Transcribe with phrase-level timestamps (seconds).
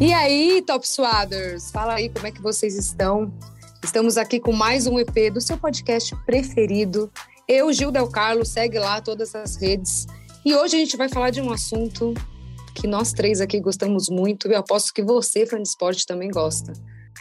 [0.00, 1.72] E aí, Top Swaders?
[1.72, 3.34] Fala aí como é que vocês estão.
[3.82, 7.10] Estamos aqui com mais um EP do seu podcast preferido.
[7.48, 10.06] Eu, Gil Del Carlo, segue lá todas as redes.
[10.46, 12.14] E hoje a gente vai falar de um assunto
[12.76, 14.46] que nós três aqui gostamos muito.
[14.46, 16.72] E eu aposto que você, fã de esporte, também gosta.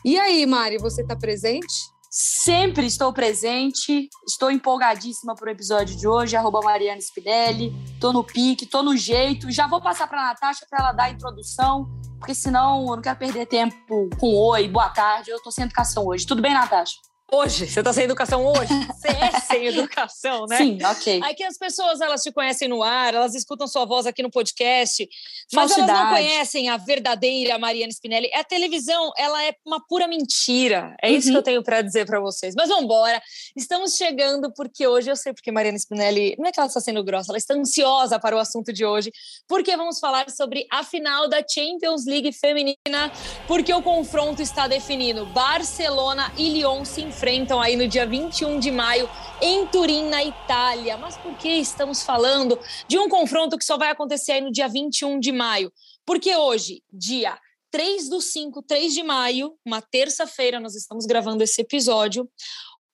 [0.06, 1.90] E aí, Mari, você está presente?
[2.20, 8.24] Sempre estou presente, estou empolgadíssima para o episódio de hoje, arroba Mariana Spinelli, tô no
[8.24, 11.88] pique, tô no jeito, já vou passar para a Natasha para ela dar a introdução
[12.18, 15.30] porque senão eu não quero perder tempo com oi, boa tarde.
[15.30, 16.26] Eu tô sem educação hoje.
[16.26, 16.96] Tudo bem, Natasha?
[17.30, 17.68] Hoje?
[17.68, 18.74] Você tá sem educação hoje?
[18.88, 20.58] Você é sem educação, né?
[20.58, 21.20] Sim, ok.
[21.22, 24.32] Aí que as pessoas, elas te conhecem no ar, elas escutam sua voz aqui no
[24.32, 25.06] podcast,
[25.52, 25.92] mas Falsidade.
[25.92, 28.32] elas não conhecem a verdadeira Mariana Spinelli.
[28.34, 30.96] A televisão, ela é uma pura mentira.
[31.04, 31.34] É isso uhum.
[31.34, 32.56] que eu tenho para dizer para vocês.
[32.56, 33.22] Mas vamos embora.
[33.58, 37.04] Estamos chegando porque hoje eu sei porque Mariana Spinelli, não é que ela está sendo
[37.04, 39.12] grossa, ela está ansiosa para o assunto de hoje,
[39.50, 43.12] porque vamos falar sobre a final da Champions League feminina,
[43.48, 45.26] porque o confronto está definido.
[45.26, 49.10] Barcelona e Lyon se enfrentam aí no dia 21 de maio
[49.42, 50.98] em Turim, na Itália.
[50.98, 54.68] Mas por que estamos falando de um confronto que só vai acontecer aí no dia
[54.68, 55.74] 21 de maio?
[56.06, 57.36] Porque hoje, dia
[57.72, 62.30] 3 do 5, 3 de maio, uma terça-feira, nós estamos gravando esse episódio.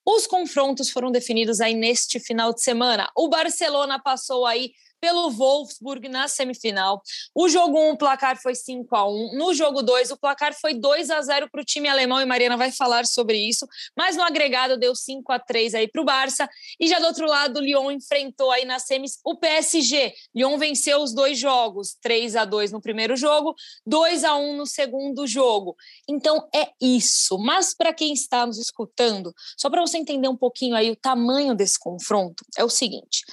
[0.06, 3.10] Os confrontos foram definidos aí neste final de semana.
[3.18, 4.72] O Barcelona passou aí
[5.04, 7.02] pelo Wolfsburg na semifinal.
[7.36, 10.58] O jogo 1, um, o placar foi 5 a 1 No jogo 2, o placar
[10.58, 13.68] foi 2 a 0 para o time alemão, e Mariana vai falar sobre isso.
[13.98, 16.48] Mas no agregado deu 5 a 3 aí para o Barça.
[16.80, 20.14] E já do outro lado, o Lyon enfrentou aí na semis o PSG.
[20.34, 23.54] Lyon venceu os dois jogos, 3 a 2 no primeiro jogo,
[23.86, 25.76] 2 a 1 no segundo jogo.
[26.08, 27.38] Então é isso.
[27.38, 31.54] Mas para quem está nos escutando, só para você entender um pouquinho aí o tamanho
[31.54, 33.26] desse confronto, é o seguinte: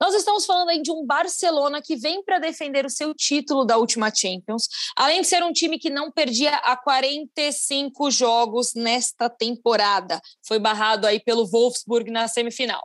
[0.00, 3.76] nós estamos falando aí de um Barcelona que vem para defender o seu título da
[3.76, 10.20] última Champions, além de ser um time que não perdia há 45 jogos nesta temporada.
[10.46, 12.80] Foi barrado aí pelo Wolfsburg na semifinal.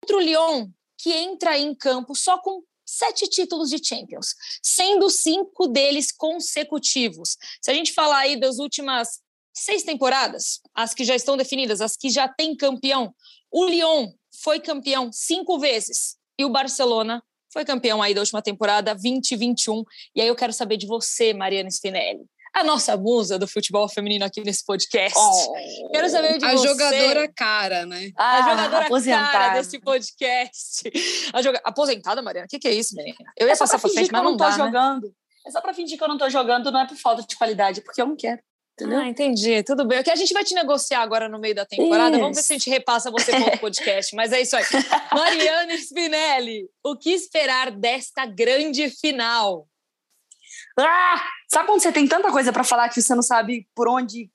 [0.00, 5.66] Contra o Lyon, que entra em campo só com sete títulos de Champions, sendo cinco
[5.66, 7.36] deles consecutivos.
[7.60, 9.20] Se a gente falar aí das últimas
[9.52, 13.12] seis temporadas, as que já estão definidas, as que já têm campeão,
[13.50, 14.12] o Lyon
[14.44, 17.20] foi campeão cinco vezes e o Barcelona
[17.54, 19.84] foi campeão aí da última temporada 2021.
[20.14, 22.26] E aí eu quero saber de você, Mariana Spinelli.
[22.52, 25.18] A nossa musa do futebol feminino aqui nesse podcast.
[25.18, 26.68] Oh, quero saber de a você.
[26.68, 28.10] A jogadora cara, né?
[28.16, 29.32] Ah, a jogadora aposentada.
[29.32, 30.92] cara desse podcast.
[31.32, 31.60] A joga...
[31.64, 32.46] Aposentada, Mariana?
[32.46, 33.16] O que, que, é isso, menina?
[33.36, 34.64] Eu ia é passar pra frente, mas não, não tô dá, né?
[34.64, 35.04] jogando.
[35.04, 35.12] Né?
[35.46, 37.80] É só pra fingir que eu não tô jogando, não é por falta de qualidade,
[37.80, 38.40] porque eu não quero.
[38.74, 38.98] Entendeu?
[38.98, 39.62] Ah, entendi.
[39.62, 40.00] Tudo bem.
[40.00, 42.10] O que a gente vai te negociar agora no meio da temporada.
[42.10, 42.20] Isso.
[42.20, 44.14] Vamos ver se a gente repassa você para o podcast.
[44.16, 44.64] Mas é isso aí.
[45.12, 49.68] Mariana Spinelli, o que esperar desta grande final?
[50.76, 54.28] Ah, sabe quando você tem tanta coisa para falar que você não sabe por onde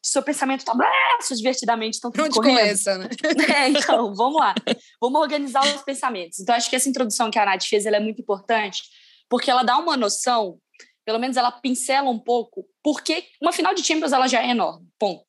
[0.00, 2.58] seu pensamento está ah, divertidamente estão Por onde correndo.
[2.58, 3.08] começa, né?
[3.56, 4.54] É, então, vamos lá.
[5.00, 6.38] Vamos organizar os pensamentos.
[6.38, 8.82] Então, acho que essa introdução que a Nath fez é muito importante,
[9.28, 10.60] porque ela dá uma noção
[11.10, 14.86] pelo menos ela pincela um pouco, porque uma final de Champions ela já é enorme,
[14.96, 15.24] ponto.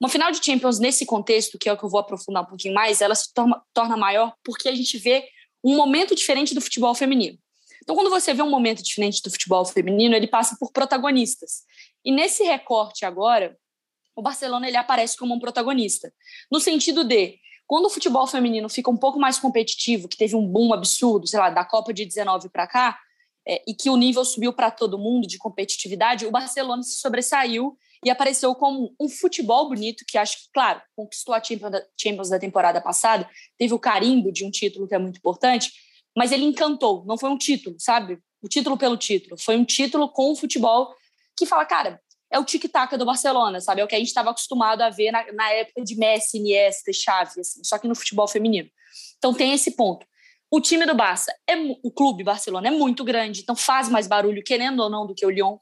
[0.00, 2.72] Uma final de Champions nesse contexto, que é o que eu vou aprofundar um pouquinho
[2.72, 5.26] mais, ela se torna, torna maior porque a gente vê
[5.64, 7.36] um momento diferente do futebol feminino.
[7.82, 11.64] Então, quando você vê um momento diferente do futebol feminino, ele passa por protagonistas.
[12.04, 13.58] E nesse recorte agora,
[14.14, 16.14] o Barcelona ele aparece como um protagonista,
[16.48, 20.46] no sentido de quando o futebol feminino fica um pouco mais competitivo, que teve um
[20.46, 22.96] boom absurdo, sei lá, da Copa de 19 para cá,
[23.46, 27.76] é, e que o nível subiu para todo mundo de competitividade, o Barcelona se sobressaiu
[28.04, 32.80] e apareceu como um futebol bonito, que acho que, claro, conquistou a Champions da, temporada
[32.80, 33.28] passada,
[33.58, 35.72] teve o carimbo de um título que é muito importante,
[36.16, 38.18] mas ele encantou, não foi um título, sabe?
[38.42, 40.94] O título pelo título, foi um título com o futebol
[41.36, 42.00] que fala, cara,
[42.30, 43.80] é o tic-tac do Barcelona, sabe?
[43.80, 46.92] É o que a gente estava acostumado a ver na, na, época de Messi, Iniesta,
[46.92, 48.68] Xavi, assim, só que no futebol feminino.
[49.18, 50.06] Então tem esse ponto.
[50.54, 54.40] O time do Barça, é, o clube Barcelona é muito grande, então faz mais barulho,
[54.40, 55.58] querendo ou não, do que o Lyon.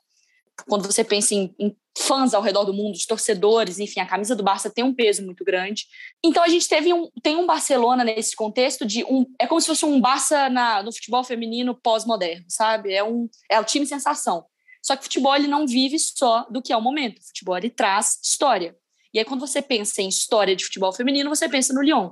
[0.68, 4.36] Quando você pensa em, em fãs ao redor do mundo, os torcedores, enfim, a camisa
[4.36, 5.86] do Barça tem um peso muito grande.
[6.22, 9.66] Então a gente teve um, tem um Barcelona nesse contexto de um, é como se
[9.66, 12.92] fosse um Barça na, no futebol feminino pós-moderno, sabe?
[12.92, 14.44] É um é o time sensação.
[14.82, 17.18] Só que o futebol ele não vive só do que é o momento.
[17.18, 18.76] O futebol ele traz história.
[19.14, 22.10] E aí quando você pensa em história de futebol feminino, você pensa no Lyon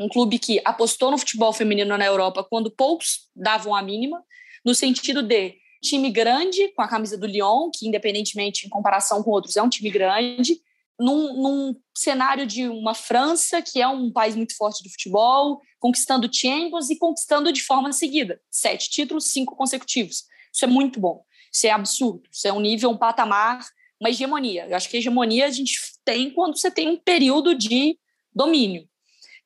[0.00, 4.24] um clube que apostou no futebol feminino na Europa quando poucos davam a mínima,
[4.64, 9.30] no sentido de time grande, com a camisa do Lyon, que independentemente em comparação com
[9.30, 10.60] outros é um time grande,
[10.98, 16.30] num, num, cenário de uma França, que é um país muito forte do futebol, conquistando
[16.32, 18.40] Champions e conquistando de forma seguida.
[18.50, 20.24] Sete títulos, cinco consecutivos.
[20.52, 21.22] Isso é muito bom.
[21.52, 22.22] Isso é absurdo.
[22.30, 23.64] Isso é um nível, um patamar,
[23.98, 24.66] uma hegemonia.
[24.66, 27.98] Eu acho que hegemonia a gente tem quando você tem um período de
[28.34, 28.89] domínio.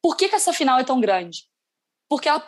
[0.04, 1.44] Por que, que essa final é tão grande?
[2.10, 2.46] Porque ela,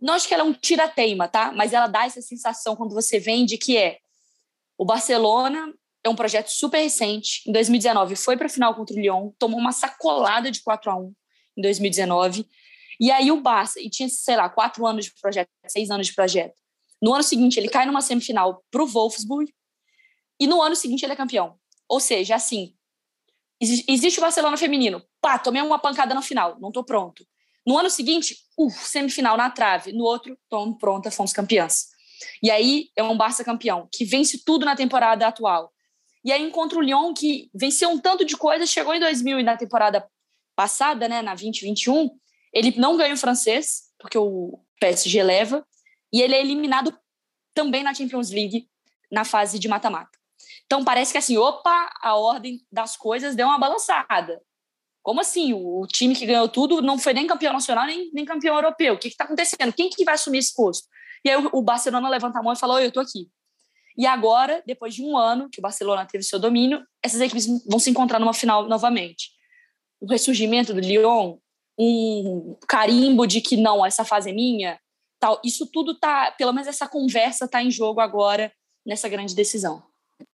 [0.00, 1.50] não acho que ela é um tira-teima, tá?
[1.50, 3.98] Mas ela dá essa sensação quando você vende que é
[4.78, 7.42] o Barcelona é um projeto super recente.
[7.44, 10.96] Em 2019 foi para a final contra o Lyon, tomou uma sacolada de 4 a
[10.96, 11.12] 1
[11.56, 12.46] em 2019.
[13.00, 16.14] E aí o Barça, e tinha, sei lá, quatro anos de projeto, seis anos de
[16.14, 16.54] projeto.
[17.02, 19.52] No ano seguinte, ele cai numa semifinal para o Wolfsburg,
[20.38, 21.58] e no ano seguinte ele é campeão.
[21.88, 22.76] Ou seja, assim,
[23.60, 25.02] existe o Barcelona feminino.
[25.22, 27.24] Pá, tomei uma pancada no final, não estou pronto.
[27.64, 28.36] No ano seguinte,
[28.70, 29.92] semifinal na trave.
[29.92, 31.86] No outro, estamos pronta, fomos campeãs.
[32.42, 35.72] E aí é um Barça campeão, que vence tudo na temporada atual.
[36.24, 39.42] E aí encontra o Lyon, que venceu um tanto de coisas, chegou em 2000 e
[39.42, 40.06] na temporada
[40.54, 42.10] passada, né, na 2021,
[42.52, 45.66] ele não ganha o francês, porque o PSG leva,
[46.12, 46.96] e ele é eliminado
[47.54, 48.68] também na Champions League,
[49.10, 50.18] na fase de mata-mata.
[50.66, 54.40] Então parece que assim, opa, a ordem das coisas deu uma balançada.
[55.02, 55.52] Como assim?
[55.52, 58.94] O time que ganhou tudo não foi nem campeão nacional, nem, nem campeão europeu.
[58.94, 59.72] O que está acontecendo?
[59.72, 60.86] Quem que vai assumir esse posto?
[61.24, 63.28] E aí o Barcelona levanta a mão e fala: Oi, eu estou aqui.
[63.96, 67.78] E agora, depois de um ano que o Barcelona teve seu domínio, essas equipes vão
[67.78, 69.30] se encontrar numa final novamente.
[70.00, 71.36] O ressurgimento do Lyon,
[71.78, 74.80] um carimbo de que não, essa fase é minha,
[75.20, 75.40] tal.
[75.44, 78.52] Isso tudo tá, pelo menos essa conversa está em jogo agora
[78.84, 79.82] nessa grande decisão.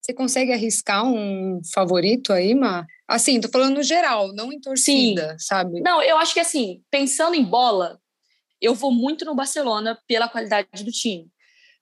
[0.03, 2.85] Você consegue arriscar um favorito aí, Mar?
[3.07, 5.35] Assim, tô falando no geral, não em torcida, Sim.
[5.39, 5.79] sabe?
[5.79, 7.97] Não, eu acho que assim, pensando em bola,
[8.61, 11.31] eu vou muito no Barcelona pela qualidade do time.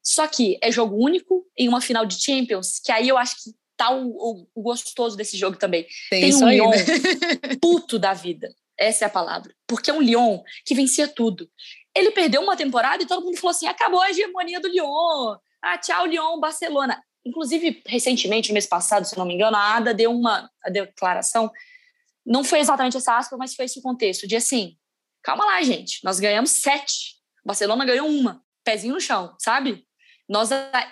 [0.03, 3.51] Só que é jogo único em uma final de Champions, que aí eu acho que
[3.75, 5.87] tá o, o, o gostoso desse jogo também.
[6.11, 7.55] Tem, Tem um aí, Lyon né?
[7.59, 8.53] puto da vida.
[8.77, 9.51] Essa é a palavra.
[9.65, 11.49] Porque é um Lyon que vencia tudo.
[11.95, 15.37] Ele perdeu uma temporada e todo mundo falou assim: acabou a hegemonia do Lyon.
[15.59, 17.01] Ah, tchau, Lyon, Barcelona.
[17.25, 21.51] Inclusive, recentemente, no mês passado, se não me engano, a Ada deu uma declaração.
[22.25, 24.75] Não foi exatamente essa aspa, mas foi esse o contexto: de assim,
[25.23, 27.19] calma lá, gente, nós ganhamos sete.
[27.45, 28.41] Barcelona ganhou uma.
[28.63, 29.85] Pezinho no chão, sabe?
[30.29, 30.49] Nós,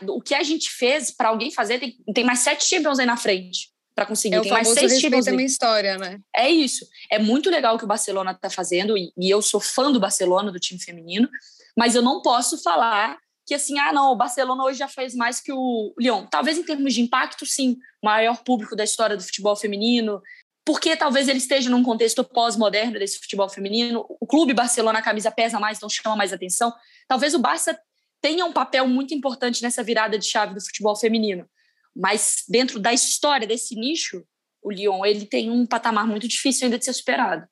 [0.07, 3.15] o que a gente fez para alguém fazer, tem, tem mais sete Champions aí na
[3.15, 4.35] frente para conseguir.
[4.35, 6.19] É tem mais seis Champions história, né?
[6.35, 6.85] É isso.
[7.11, 9.99] É muito legal o que o Barcelona está fazendo e, e eu sou fã do
[9.99, 11.29] Barcelona, do time feminino,
[11.77, 13.17] mas eu não posso falar
[13.49, 16.27] que assim, ah, não, o Barcelona hoje já fez mais que o Lyon.
[16.27, 20.21] Talvez em termos de impacto, sim, maior público da história do futebol feminino,
[20.63, 24.05] porque talvez ele esteja num contexto pós-moderno desse futebol feminino.
[24.19, 26.71] O clube Barcelona, a camisa pesa mais, então chama mais atenção.
[27.07, 27.75] Talvez o Barça
[28.21, 31.49] tenha um papel muito importante nessa virada de chave do futebol feminino.
[31.95, 34.23] Mas dentro da história desse nicho,
[34.61, 37.47] o Lyon ele tem um patamar muito difícil ainda de ser superado.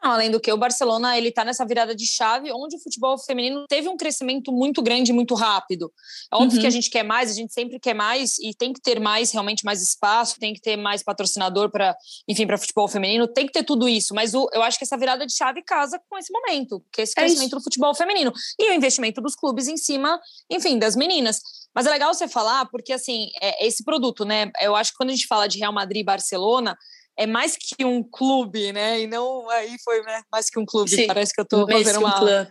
[0.00, 3.66] Além do que, o Barcelona ele está nessa virada de chave, onde o futebol feminino
[3.68, 5.92] teve um crescimento muito grande, muito rápido.
[6.32, 6.60] É óbvio uhum.
[6.60, 9.32] que a gente quer mais, a gente sempre quer mais e tem que ter mais,
[9.32, 11.96] realmente mais espaço, tem que ter mais patrocinador para,
[12.28, 14.14] enfim, para futebol feminino, tem que ter tudo isso.
[14.14, 17.04] Mas o, eu acho que essa virada de chave casa com esse momento, que é
[17.04, 20.78] esse é crescimento é do futebol feminino e o investimento dos clubes em cima, enfim,
[20.78, 21.40] das meninas.
[21.74, 24.50] Mas é legal você falar, porque assim, é esse produto, né?
[24.60, 26.76] Eu acho que quando a gente fala de Real Madrid e Barcelona,
[27.18, 29.00] é mais que um clube, né?
[29.00, 30.22] E não aí foi né?
[30.30, 30.88] mais que um clube.
[30.88, 32.22] Sim, Parece que eu estou fazendo uma.
[32.22, 32.46] Um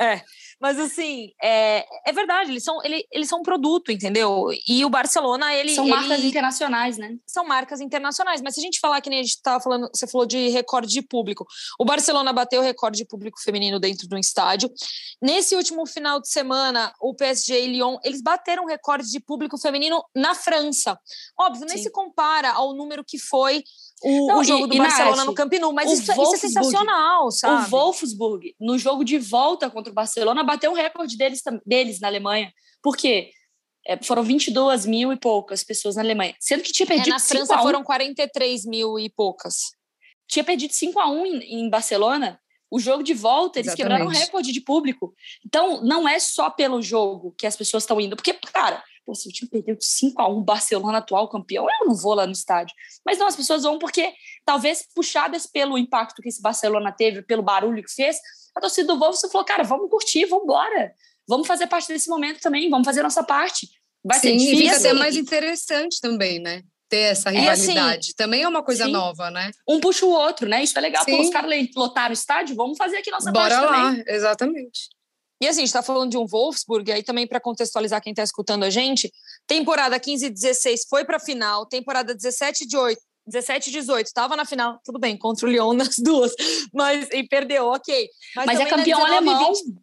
[0.00, 0.22] é,
[0.58, 4.46] mas assim, é, é verdade, eles são, ele, eles são um produto, entendeu?
[4.66, 5.74] E o Barcelona, ele.
[5.74, 7.16] São ele, marcas internacionais, né?
[7.26, 8.40] São marcas internacionais.
[8.40, 10.88] Mas se a gente falar que nem a gente estava falando, você falou de recorde
[10.88, 11.46] de público.
[11.78, 14.72] O Barcelona bateu o recorde de público feminino dentro do estádio.
[15.20, 19.58] Nesse último final de semana, o PSG e Lyon, eles bateram o recorde de público
[19.58, 20.98] feminino na França.
[21.38, 21.84] Óbvio, nem Sim.
[21.84, 23.62] se compara ao número que foi
[24.02, 26.34] o, não, o jogo e, do e Barcelona Nath, no Camp Nou, mas isso, isso,
[26.34, 27.66] é sensacional, sabe?
[27.66, 32.08] O Wolfsburg, no jogo de volta contra o Barcelona, bateu o recorde deles, deles na
[32.08, 32.52] Alemanha.
[32.82, 33.30] Por quê?
[33.86, 37.18] É, foram 22 mil e poucas pessoas na Alemanha, sendo que tinha perdido é, na
[37.18, 39.72] França foram 43 mil e poucas.
[40.28, 42.40] Tinha perdido 5 a 1 em, em Barcelona.
[42.70, 43.98] O jogo de volta, eles Exatamente.
[43.98, 45.12] quebraram o recorde de público.
[45.44, 49.28] Então, não é só pelo jogo que as pessoas estão indo, porque, cara, Pô, se
[49.28, 52.32] o time perdeu de 5 a 1 Barcelona atual campeão, eu não vou lá no
[52.32, 52.74] estádio.
[53.04, 54.12] Mas não, as pessoas vão porque,
[54.44, 58.18] talvez puxadas pelo impacto que esse Barcelona teve, pelo barulho que fez,
[58.54, 60.92] a torcida do Wolves falou, cara, vamos curtir, vamos embora.
[61.26, 63.68] Vamos fazer parte desse momento também, vamos fazer a nossa parte.
[64.04, 64.56] Vai Sim, ser difícil.
[64.58, 66.62] fica até mais interessante também, né?
[66.90, 68.10] ter essa rivalidade.
[68.10, 68.90] É, Também é uma coisa sim.
[68.90, 69.52] nova, né?
[69.66, 70.62] Um puxa o outro, né?
[70.64, 71.04] Isso é legal.
[71.06, 74.04] Pô, os caras lotaram o estádio, vamos fazer aqui nossa Bora parte lá, também.
[74.08, 74.88] exatamente.
[75.40, 78.22] E assim, a gente está falando de um Wolfsburg, aí também para contextualizar quem está
[78.22, 79.10] escutando a gente,
[79.46, 84.06] temporada 15 e 16 foi para a final, temporada 17 de 8, 17 e 18
[84.06, 86.32] estava na final, tudo bem, contra o Lyon nas duas,
[86.74, 88.08] mas e perdeu, ok.
[88.36, 89.54] Mas, mas é campeão 19, alemão.
[89.54, 89.74] 20,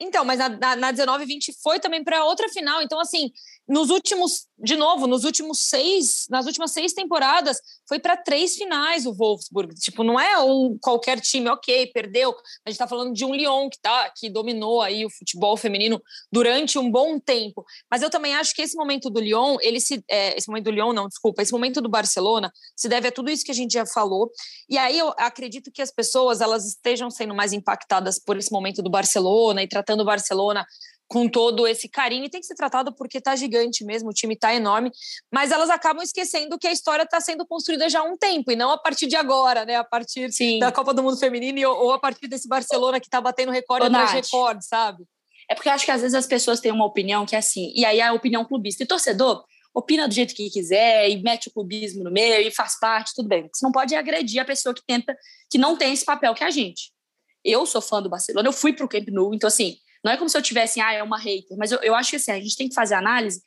[0.00, 2.82] Então, mas na, na, na 19 20 foi também para outra final.
[2.82, 3.30] Então, assim,
[3.68, 7.58] nos últimos, de novo, nos últimos seis, nas últimas seis temporadas,
[7.88, 9.74] foi para três finais o Wolfsburg.
[9.74, 12.30] Tipo, não é um qualquer time, ok, perdeu.
[12.30, 16.00] A gente está falando de um Lyon que tá, que dominou aí o futebol feminino
[16.30, 17.64] durante um bom tempo.
[17.90, 20.70] Mas eu também acho que esse momento do Lyon, ele se, é, esse momento do
[20.70, 23.72] Lyon, não, desculpa, esse momento do Barcelona se deve a tudo isso que a gente
[23.72, 24.30] já falou.
[24.68, 28.80] E aí eu acredito que as pessoas elas estejam sendo mais impactadas por esse momento
[28.80, 30.64] do Barcelona e tratando o Barcelona
[31.08, 34.34] com todo esse carinho, e tem que ser tratado porque está gigante mesmo, o time
[34.34, 34.90] está enorme,
[35.32, 38.56] mas elas acabam esquecendo que a história está sendo construída já há um tempo, e
[38.56, 39.76] não a partir de agora, né?
[39.76, 40.58] A partir Sim.
[40.58, 44.10] da Copa do Mundo Feminino ou, a partir desse Barcelona que está batendo recorde atrás
[44.10, 45.04] de recorde, sabe?
[45.48, 47.72] É porque eu acho que às vezes as pessoas têm uma opinião que é assim,
[47.74, 51.52] e aí a opinião clubista e torcedor opina do jeito que quiser e mete o
[51.52, 53.48] clubismo no meio e faz parte, tudo bem.
[53.52, 55.16] Você não pode agredir a pessoa que tenta,
[55.50, 56.90] que não tem esse papel que a gente.
[57.44, 60.16] Eu sou fã do Barcelona, eu fui para o Camp Nou, então assim, não é
[60.16, 62.40] como se eu tivesse, ah, é uma hater, mas eu, eu acho que assim, a
[62.40, 63.42] gente tem que fazer análise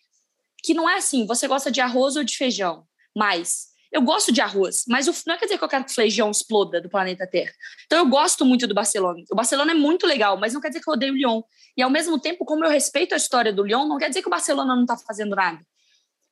[0.62, 2.84] que não é assim, você gosta de arroz ou de feijão,
[3.16, 5.96] mas eu gosto de arroz, mas não é quer dizer que eu quero que o
[5.96, 7.54] feijão exploda do planeta Terra.
[7.86, 9.24] Então eu gosto muito do Barcelona.
[9.32, 11.42] O Barcelona é muito legal, mas não quer dizer que eu odeio o Lyon.
[11.78, 14.28] E ao mesmo tempo, como eu respeito a história do Lyon, não quer dizer que
[14.28, 15.60] o Barcelona não está fazendo nada.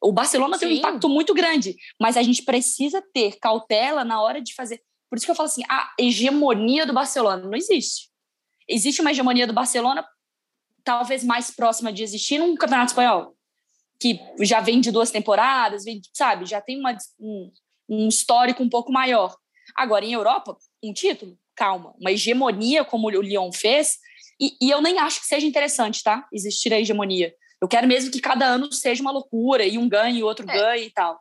[0.02, 0.60] O Barcelona Sim.
[0.60, 4.82] tem um impacto muito grande, mas a gente precisa ter cautela na hora de fazer.
[5.10, 8.10] Por isso que eu falo assim, a hegemonia do Barcelona não existe.
[8.70, 10.06] Existe uma hegemonia do Barcelona
[10.88, 13.36] talvez mais próxima de existir num campeonato espanhol,
[14.00, 17.52] que já vem de duas temporadas, vem, sabe, já tem uma, um,
[17.90, 19.36] um histórico um pouco maior.
[19.76, 23.98] Agora, em Europa, um título, calma, uma hegemonia como o Lyon fez,
[24.40, 26.26] e, e, eu nem acho que seja interessante, tá?
[26.32, 27.36] Existir a hegemonia.
[27.60, 30.54] Eu quero mesmo que cada ano seja uma loucura, e um ganhe, e outro é.
[30.54, 31.20] ganhe e tal.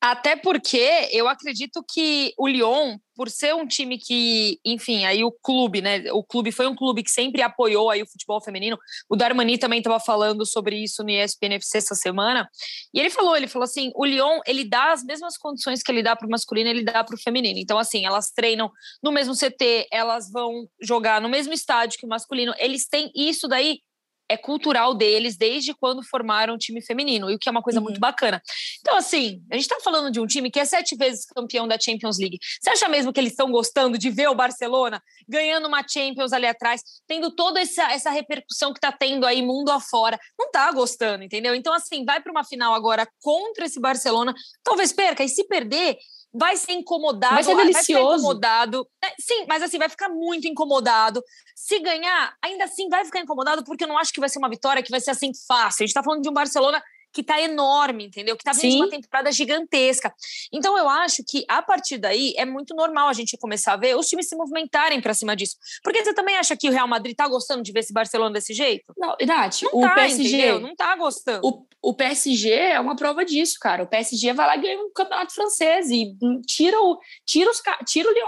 [0.00, 5.32] Até porque eu acredito que o Lyon, por ser um time que, enfim, aí o
[5.32, 6.04] clube, né?
[6.12, 8.76] O clube foi um clube que sempre apoiou aí o futebol feminino.
[9.08, 12.46] O Darmani também estava falando sobre isso no ESPN FC essa semana.
[12.92, 16.02] E ele falou, ele falou assim, o Lyon, ele dá as mesmas condições que ele
[16.02, 17.58] dá para o masculino, ele dá para o feminino.
[17.58, 18.70] Então assim, elas treinam
[19.02, 22.52] no mesmo CT, elas vão jogar no mesmo estádio que o masculino.
[22.58, 23.80] Eles têm isso daí
[24.28, 27.78] é cultural deles desde quando formaram o time feminino, e o que é uma coisa
[27.78, 27.84] uhum.
[27.84, 28.42] muito bacana.
[28.80, 31.78] Então, assim, a gente está falando de um time que é sete vezes campeão da
[31.78, 32.38] Champions League.
[32.60, 36.46] Você acha mesmo que eles estão gostando de ver o Barcelona ganhando uma Champions ali
[36.46, 40.18] atrás, tendo toda essa, essa repercussão que está tendo aí mundo afora?
[40.38, 41.54] Não está gostando, entendeu?
[41.54, 45.96] Então, assim, vai para uma final agora contra esse Barcelona, talvez perca, e se perder,
[46.38, 47.34] vai ser incomodado.
[47.34, 48.02] Vai ser delicioso.
[48.02, 48.88] Vai incomodado.
[49.02, 51.22] É, sim, mas assim, vai ficar muito incomodado.
[51.54, 54.48] Se ganhar, ainda assim vai ficar incomodado, porque eu não acho que vai ser uma
[54.48, 55.84] vitória que vai ser assim fácil.
[55.84, 56.82] A gente tá falando de um Barcelona
[57.16, 58.36] que está enorme, entendeu?
[58.36, 60.12] Que está vindo de uma temporada gigantesca.
[60.52, 63.96] Então eu acho que a partir daí é muito normal a gente começar a ver
[63.96, 65.56] os times se movimentarem para cima disso.
[65.82, 68.52] Porque você também acha que o Real Madrid está gostando de ver esse Barcelona desse
[68.52, 68.92] jeito?
[68.98, 70.60] Não, Nath, não o tá, PSG entendeu?
[70.60, 71.40] não está gostando.
[71.42, 73.82] O, o PSG é uma prova disso, cara.
[73.82, 76.14] O PSG vai lá e ganha um campeonato francês e
[76.46, 78.26] tira o tira os tira o Lyon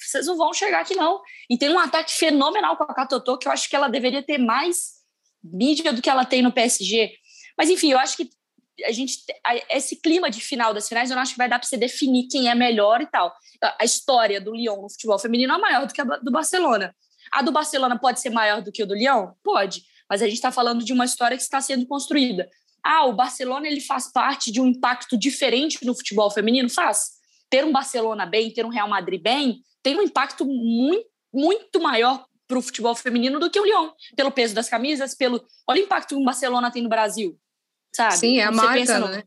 [0.00, 1.20] vocês não vão chegar aqui, não.
[1.50, 4.38] E tem um ataque fenomenal com a Catotô, que eu acho que ela deveria ter
[4.38, 4.98] mais
[5.42, 7.10] mídia do que ela tem no PSG.
[7.58, 8.30] Mas, enfim, eu acho que
[8.84, 9.24] a gente
[9.70, 12.28] esse clima de final das finais, eu não acho que vai dar para você definir
[12.28, 13.34] quem é melhor e tal.
[13.78, 16.94] A história do Lyon no futebol feminino é maior do que a do Barcelona.
[17.32, 19.32] A do Barcelona pode ser maior do que o do Lyon?
[19.42, 22.48] Pode, mas a gente está falando de uma história que está sendo construída.
[22.82, 26.70] Ah, o Barcelona ele faz parte de um impacto diferente no futebol feminino?
[26.70, 27.18] Faz.
[27.50, 32.24] Ter um Barcelona bem, ter um Real Madrid bem, tem um impacto muito, muito maior
[32.46, 35.44] para o futebol feminino do que o Lyon, pelo peso das camisas, pelo.
[35.66, 37.38] Olha o impacto que o Barcelona tem no Brasil,
[37.94, 38.16] sabe?
[38.16, 39.08] Sim, é a marca, no...
[39.08, 39.22] né?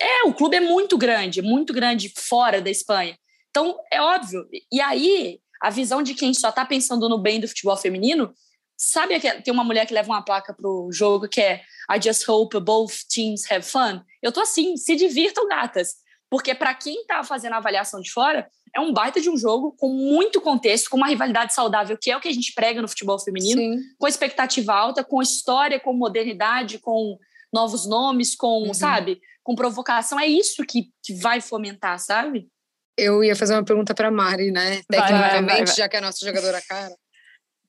[0.00, 3.16] É, o clube é muito grande, muito grande fora da Espanha.
[3.50, 4.46] Então, é óbvio.
[4.70, 8.32] E aí, a visão de quem só está pensando no bem do futebol feminino,
[8.76, 12.28] sabe que tem uma mulher que leva uma placa pro jogo que é I just
[12.28, 14.02] hope both teams have fun.
[14.22, 15.96] Eu tô assim, se divirtam, gatas.
[16.30, 19.76] Porque para quem está fazendo a avaliação de fora, é um baita de um jogo
[19.78, 22.88] com muito contexto, com uma rivalidade saudável, que é o que a gente prega no
[22.88, 23.80] futebol feminino, Sim.
[23.98, 27.18] com expectativa alta, com história, com modernidade, com
[27.52, 28.74] novos nomes, com, uhum.
[28.74, 30.18] sabe, com provocação.
[30.18, 32.48] É isso que, que vai fomentar, sabe?
[32.96, 34.82] Eu ia fazer uma pergunta para Mari, né?
[34.88, 36.94] Tecnicamente, vai, vai, vai, já que é a nossa jogadora cara.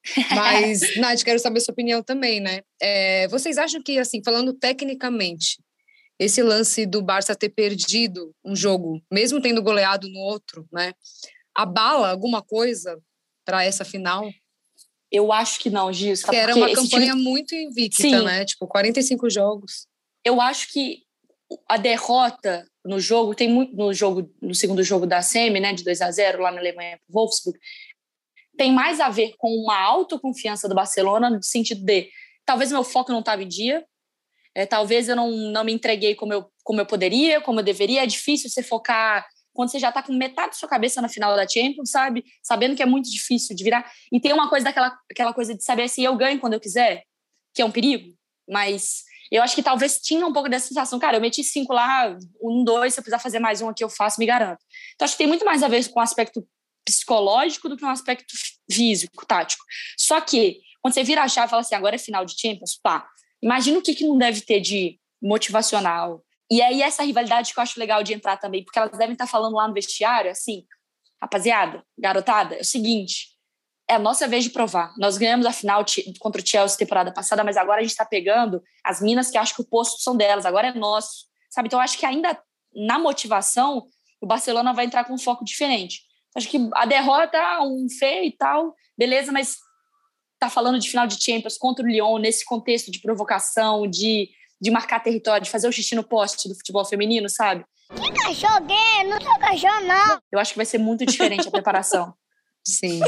[0.36, 2.62] Mas, Nath, quero saber sua opinião também, né?
[2.82, 5.62] É, vocês acham que, assim, falando tecnicamente,
[6.20, 10.94] esse lance do Barça ter perdido um jogo, mesmo tendo goleado no outro, né?
[11.56, 13.00] Abala alguma coisa
[13.46, 14.30] para essa final?
[15.14, 16.16] Eu acho que não, Gil.
[16.28, 17.24] Que era uma campanha time...
[17.24, 18.26] muito invicta, Sim.
[18.26, 18.44] né?
[18.44, 19.86] Tipo, 45 jogos.
[20.26, 21.04] Eu acho que
[21.70, 25.84] a derrota no jogo, tem muito no jogo, no segundo jogo da Semi, né, de
[25.84, 27.58] 2 a 0 lá na Alemanha Wolfsburg,
[28.58, 32.10] tem mais a ver com uma autoconfiança do Barcelona, no sentido de
[32.46, 33.86] talvez meu foco não estava em dia,
[34.56, 38.04] é, talvez eu não, não me entreguei como eu, como eu poderia, como eu deveria.
[38.04, 41.36] É difícil você focar quando você já está com metade da sua cabeça na final
[41.36, 42.26] da Champions, sabe?
[42.42, 43.90] Sabendo que é muito difícil de virar.
[44.12, 47.04] E tem uma coisa daquela aquela coisa de saber se eu ganho quando eu quiser,
[47.54, 48.14] que é um perigo.
[48.50, 51.00] Mas eu acho que talvez tinha um pouco dessa sensação.
[51.00, 53.90] Cara, eu meti cinco lá, um, dois, se eu precisar fazer mais um aqui, eu
[53.90, 54.60] faço, me garanto.
[54.96, 56.48] Então acho que tem muito mais a ver com o aspecto
[56.86, 58.34] psicológico do que um aspecto
[58.70, 59.64] físico, tático.
[59.98, 62.78] Só que, quando você vira a chave e fala assim, agora é final de Champions,
[62.82, 63.08] pá,
[63.42, 66.24] imagina o que, que não deve ter de motivacional.
[66.54, 69.26] E aí essa rivalidade que eu acho legal de entrar também, porque elas devem estar
[69.26, 70.68] falando lá no vestiário, assim,
[71.20, 73.30] rapaziada, garotada, é o seguinte,
[73.90, 74.94] é a nossa vez de provar.
[75.00, 75.84] Nós ganhamos a final
[76.20, 79.56] contra o Chelsea temporada passada, mas agora a gente está pegando as minas que acham
[79.56, 81.66] que o posto são delas, agora é nosso, sabe?
[81.66, 82.40] Então, acho que ainda
[82.76, 83.88] na motivação,
[84.22, 86.02] o Barcelona vai entrar com um foco diferente.
[86.36, 89.58] Acho que a derrota, um feio e tal, beleza, mas
[90.38, 94.30] tá falando de final de Champions contra o Lyon nesse contexto de provocação, de,
[94.62, 97.66] de marcar território, de fazer o xixi no poste do futebol feminino, sabe?
[97.96, 99.04] Que cachorro gay?
[99.06, 100.20] Não sou cachorro, não.
[100.32, 102.14] Eu acho que vai ser muito diferente a preparação.
[102.66, 103.02] Sim.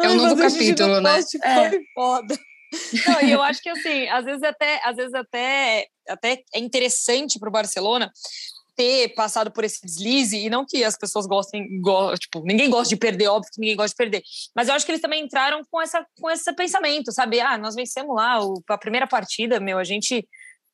[0.00, 1.20] É um novo capítulo, né?
[1.42, 1.70] É.
[1.70, 2.38] Foi foda.
[3.06, 7.38] Não, e eu acho que assim, às vezes até, às vezes até, até é interessante
[7.38, 8.10] para o Barcelona
[8.76, 12.94] ter passado por esse deslize, e não que as pessoas gostem, go, tipo, ninguém gosta
[12.94, 14.22] de perder, óbvio que ninguém gosta de perder,
[14.54, 17.40] mas eu acho que eles também entraram com, essa, com esse pensamento, sabe?
[17.40, 20.24] Ah, nós vencemos lá o, a primeira partida, meu, a gente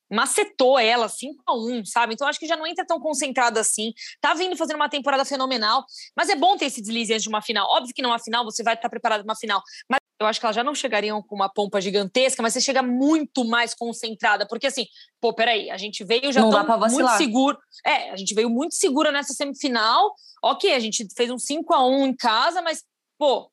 [0.09, 2.13] macetou ela 5 a 1 sabe?
[2.13, 3.93] Então acho que já não entra tão concentrado assim.
[4.21, 5.85] Tá vindo fazendo uma temporada fenomenal,
[6.15, 7.67] mas é bom ter esse deslize antes de uma final.
[7.69, 10.45] Óbvio que numa final você vai estar preparado para uma final, mas eu acho que
[10.45, 14.67] elas já não chegariam com uma pompa gigantesca, mas você chega muito mais concentrada, porque
[14.67, 14.85] assim,
[15.19, 17.57] pô, peraí, a gente veio já muito seguro.
[17.85, 20.13] É, a gente veio muito segura nessa semifinal.
[20.41, 22.83] Ok, a gente fez um 5 a 1 em casa, mas,
[23.17, 23.49] pô,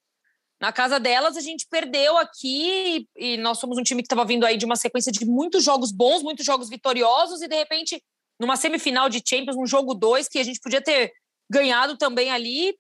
[0.63, 4.47] na casa delas a gente perdeu aqui e nós somos um time que estava vindo
[4.47, 8.01] aí de uma sequência de muitos jogos bons, muitos jogos vitoriosos, e de repente,
[8.39, 11.13] numa semifinal de Champions, um jogo 2, que a gente podia ter
[11.51, 12.79] ganhado também ali,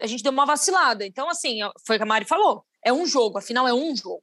[0.00, 1.04] a gente deu uma vacilada.
[1.04, 4.22] Então, assim, foi o que a Mari falou é um jogo, afinal é um jogo.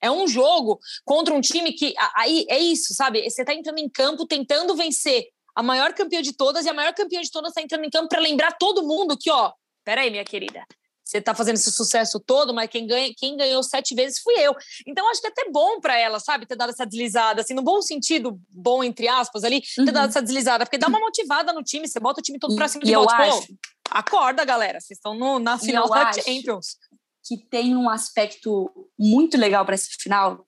[0.00, 1.94] É um jogo contra um time que.
[2.16, 3.22] Aí é isso, sabe?
[3.22, 6.92] Você está entrando em campo tentando vencer a maior campeã de todas, e a maior
[6.92, 9.52] campeã de todas está entrando em campo para lembrar todo mundo que, ó,
[9.84, 10.64] peraí, minha querida,
[11.04, 14.54] você está fazendo esse sucesso todo, mas quem, ganha, quem ganhou sete vezes fui eu.
[14.86, 17.62] Então, acho que é até bom para ela, sabe, ter dado essa deslizada, assim, no
[17.62, 19.92] bom sentido, bom entre aspas ali, ter uhum.
[19.92, 22.68] dado essa deslizada, porque dá uma motivada no time, você bota o time todo para
[22.68, 23.14] cima e de volta.
[23.14, 23.46] Acho...
[23.90, 26.12] Acorda, galera, vocês estão no, na final da.
[26.12, 26.76] Champions
[27.24, 30.46] que tem um aspecto muito legal para esse final,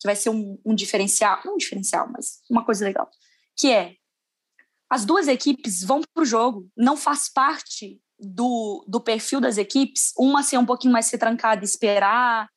[0.00, 3.08] que vai ser um, um diferencial, não um diferencial, mas uma coisa legal,
[3.56, 3.96] que é
[4.88, 10.12] as duas equipes vão para o jogo, não faz parte do, do perfil das equipes,
[10.18, 12.48] uma ser um pouquinho mais ser trancada e esperar.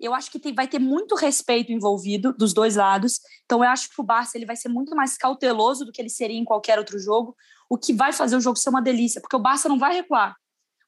[0.00, 3.20] Eu acho que tem, vai ter muito respeito envolvido dos dois lados.
[3.44, 6.10] Então eu acho que o Barça ele vai ser muito mais cauteloso do que ele
[6.10, 7.34] seria em qualquer outro jogo,
[7.68, 10.34] o que vai fazer o jogo ser uma delícia, porque o Barça não vai recuar.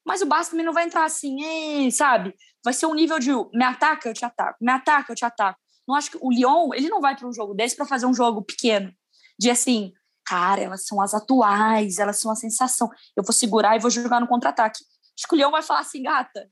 [0.05, 2.33] Mas o Barça também não vai entrar assim, sabe?
[2.63, 5.59] Vai ser um nível de me ataca, eu te ataco, me ataca, eu te ataco.
[5.87, 8.13] Não acho que o Lyon, ele não vai para um jogo desse para fazer um
[8.13, 8.93] jogo pequeno,
[9.37, 9.93] de assim,
[10.31, 12.89] cara, elas são as atuais, elas são a sensação.
[13.17, 14.81] Eu vou segurar e vou jogar no contra-ataque.
[15.33, 16.47] Lyon vai falar assim, gata,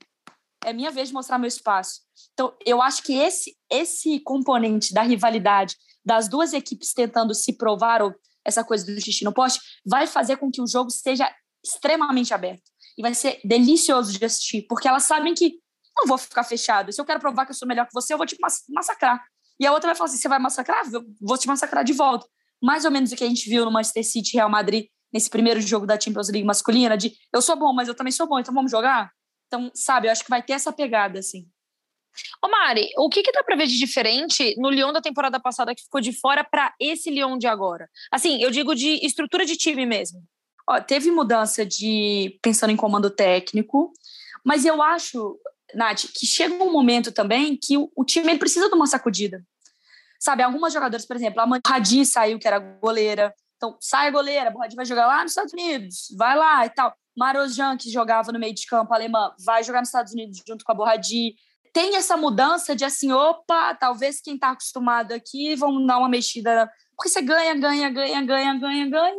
[0.62, 2.02] é minha vez de mostrar meu espaço.
[2.34, 8.02] Então, eu acho que esse esse componente da rivalidade das duas equipes tentando se provar
[8.02, 8.14] ou
[8.44, 11.30] essa coisa do xixi no poste vai fazer com que o jogo seja
[11.64, 15.54] extremamente aberto e vai ser delicioso de assistir, porque elas sabem que
[15.96, 16.92] não vou ficar fechado.
[16.92, 18.36] Se eu quero provar que eu sou melhor que você, eu vou te
[18.68, 19.24] massacrar.
[19.58, 20.86] E a outra vai falar assim: você vai massacrar?
[20.92, 22.26] Eu vou te massacrar de volta.
[22.62, 25.60] Mais ou menos o que a gente viu no Manchester City Real Madrid nesse primeiro
[25.60, 28.54] jogo da Champions League masculina, de eu sou bom, mas eu também sou bom, então
[28.54, 29.10] vamos jogar?
[29.46, 31.48] Então, sabe, eu acho que vai ter essa pegada, assim.
[32.42, 35.74] Ô Mari, o que, que dá para ver de diferente no Lyon da temporada passada
[35.74, 37.88] que ficou de fora para esse Lyon de agora?
[38.10, 40.22] Assim, eu digo de estrutura de time mesmo.
[40.68, 43.92] Ó, teve mudança de pensando em comando técnico,
[44.44, 45.38] mas eu acho,
[45.74, 49.42] Nath, que chega um momento também que o, o time precisa de uma sacudida.
[50.20, 53.34] Sabe, algumas jogadoras, por exemplo, a Hadi saiu, que era goleira.
[53.56, 56.94] Então, sai a goleira, Hadi vai jogar lá nos Estados Unidos, vai lá e tal.
[57.16, 60.72] Marozjan, que jogava no meio de campo alemã, vai jogar nos Estados Unidos junto com
[60.72, 61.34] a Borradi.
[61.72, 66.70] Tem essa mudança de assim, opa, talvez quem está acostumado aqui, vamos dar uma mexida.
[66.96, 69.16] Porque você ganha, ganha, ganha, ganha, ganha, ganha,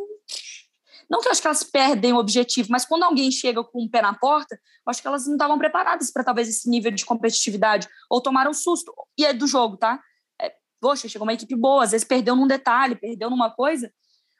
[1.12, 3.84] não que eu acho que elas perdem o objetivo, mas quando alguém chega com o
[3.84, 6.90] um pé na porta, eu acho que elas não estavam preparadas para talvez esse nível
[6.90, 8.94] de competitividade, ou tomaram um susto.
[9.18, 10.00] E é do jogo, tá?
[10.82, 13.92] É, poxa, chegou uma equipe boa, às vezes perdeu num detalhe, perdeu numa coisa,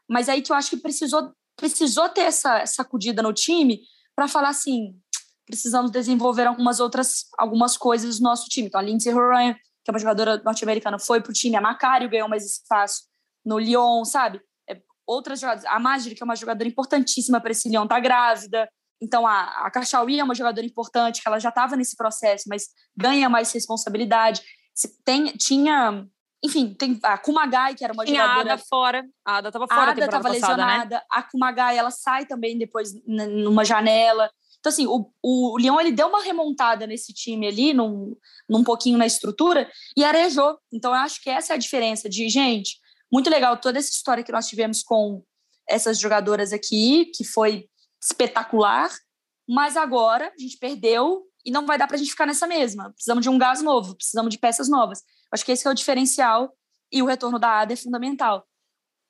[0.10, 3.82] mas aí que eu acho que precisou, precisou ter essa sacudida no time
[4.16, 5.00] para falar assim:
[5.46, 8.68] precisamos desenvolver algumas outras algumas coisas no nosso time.
[8.68, 11.56] Então, a Lindsay Horan, que é uma jogadora norte-americana, foi para o time.
[11.56, 13.04] A Macário ganhou mais espaço
[13.46, 14.42] no Lyon, sabe?
[14.70, 15.66] É, outras jogadoras.
[15.66, 18.70] A Magri, que é uma jogadora importantíssima para esse Lyon, tá grávida.
[19.02, 22.68] Então, a, a Cachauí é uma jogadora importante, que ela já estava nesse processo, mas
[22.96, 24.44] ganha mais responsabilidade.
[25.04, 26.06] Tem, tinha
[26.44, 28.50] enfim, tem a Kumagai, que era uma Tinha jogadora...
[28.50, 29.10] a Ada fora.
[29.24, 30.34] A Ada estava fora a Ada estava né?
[30.34, 30.96] lesionada.
[30.96, 31.02] Né?
[31.10, 34.30] A Kumagai, ela sai também depois numa janela.
[34.60, 38.16] Então, assim, o, o Leão, ele deu uma remontada nesse time ali, num,
[38.50, 40.58] num pouquinho na estrutura, e arejou.
[40.72, 42.78] Então, eu acho que essa é a diferença de, gente,
[43.12, 45.24] muito legal toda essa história que nós tivemos com
[45.68, 47.68] essas jogadoras aqui, que foi
[48.02, 48.90] espetacular,
[49.48, 52.92] mas agora a gente perdeu e não vai dar para a gente ficar nessa mesma.
[52.92, 55.04] Precisamos de um gás novo, precisamos de peças novas.
[55.32, 56.56] Acho que esse é o diferencial
[56.92, 58.46] e o retorno da ADA é fundamental.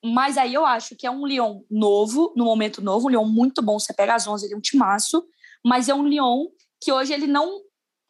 [0.04, 3.62] Mas aí eu acho que é um Lyon novo, no momento novo, um Lyon muito
[3.62, 3.78] bom.
[3.78, 5.24] Você pega as 11, ele é um timaço,
[5.64, 6.48] mas é um Lyon
[6.82, 7.62] que hoje ele não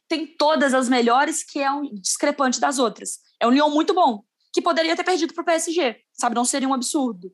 [0.08, 3.20] tem todas as melhores, que é um discrepante das outras.
[3.40, 6.36] É um Lyon muito bom, que poderia ter perdido para o PSG, sabe?
[6.36, 7.32] Não seria um absurdo.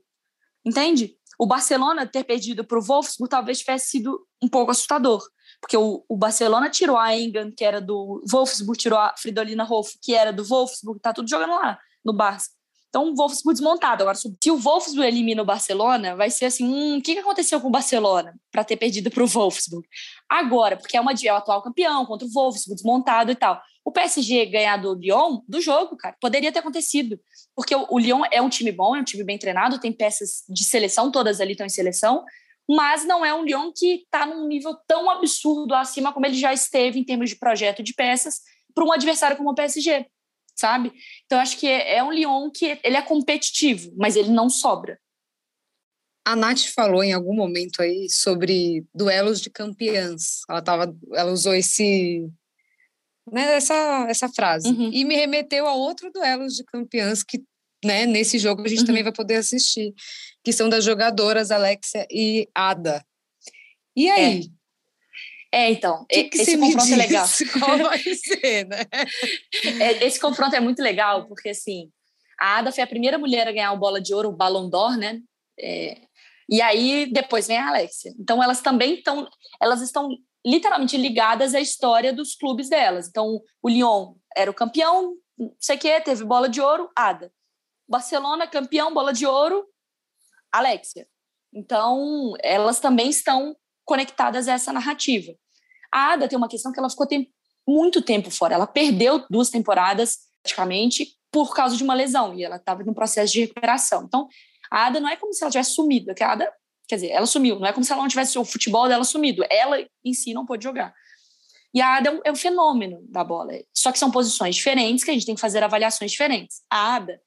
[0.65, 1.15] Entende?
[1.39, 5.23] O Barcelona ter perdido para o Wolfsburg talvez tivesse sido um pouco assustador.
[5.61, 9.93] Porque o, o Barcelona tirou a Engan, que era do Wolfsburg, tirou a Fridolina Rolf,
[10.01, 12.57] que era do Wolfsburg, tá tudo jogando lá no Barça.
[12.89, 14.01] Então, o Wolfsburg desmontado.
[14.01, 17.67] Agora, se o Wolfsburg elimina o Barcelona, vai ser assim: hum, o que aconteceu com
[17.67, 19.87] o Barcelona para ter perdido para o Wolfsburg?
[20.29, 23.61] Agora, porque é, uma, é o atual campeão contra o Wolfsburg, desmontado e tal.
[23.83, 27.19] O PSG ganhar do Lyon, do jogo, cara, poderia ter acontecido.
[27.55, 30.43] Porque o, o Lyon é um time bom, é um time bem treinado, tem peças
[30.47, 32.23] de seleção, todas ali estão em seleção
[32.67, 36.53] mas não é um Lyon que está num nível tão absurdo acima como ele já
[36.53, 38.41] esteve em termos de projeto de peças
[38.73, 40.05] para um adversário como o PSG,
[40.55, 40.91] sabe?
[41.25, 44.99] Então acho que é, é um Lyon que ele é competitivo, mas ele não sobra.
[46.25, 50.41] A Nath falou em algum momento aí sobre duelos de campeãs.
[50.49, 52.29] Ela tava, ela usou esse
[53.31, 54.69] né, essa, essa frase.
[54.69, 54.89] Uhum.
[54.91, 57.43] E me remeteu a outro duelos de campeãs que
[57.83, 58.85] né, nesse jogo a gente uhum.
[58.85, 59.93] também vai poder assistir,
[60.43, 63.03] que são das jogadoras Alexia e Ada.
[63.95, 64.49] E aí?
[65.51, 67.27] É, é então, que que esse confronto é legal.
[67.59, 68.85] Qual vai ser, né?
[69.81, 71.89] É, esse confronto é muito legal, porque assim,
[72.39, 74.97] a Ada foi a primeira mulher a ganhar o bola de ouro, o Ballon d'Or,
[74.97, 75.19] né?
[75.59, 75.97] É,
[76.49, 78.13] e aí depois vem a Alexia.
[78.19, 79.27] Então elas também estão,
[79.61, 80.09] elas estão
[80.45, 83.07] literalmente ligadas à história dos clubes delas.
[83.07, 87.31] Então o Lyon era o campeão, não sei o que, teve bola de ouro, Ada.
[87.87, 89.65] Barcelona campeão, bola de ouro,
[90.51, 91.07] Alexia.
[91.53, 95.33] Então, elas também estão conectadas a essa narrativa.
[95.91, 97.31] A Ada tem uma questão que ela ficou tem,
[97.67, 98.55] muito tempo fora.
[98.55, 102.33] Ela perdeu duas temporadas, praticamente, por causa de uma lesão.
[102.33, 104.03] E ela estava no processo de recuperação.
[104.03, 104.27] Então,
[104.71, 106.11] a Ada não é como se ela tivesse sumido.
[106.11, 106.51] A Ada,
[106.87, 107.59] quer dizer, ela sumiu.
[107.59, 109.43] Não é como se ela não tivesse o futebol dela sumido.
[109.49, 110.93] Ela em si não pôde jogar.
[111.73, 113.53] E a Ada é um, é fenômeno da bola.
[113.73, 116.61] Só que são posições diferentes que a gente tem que fazer avaliações diferentes.
[116.69, 117.19] A Ada